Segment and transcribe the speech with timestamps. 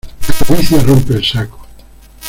[0.39, 1.59] La codicia rompe el saco.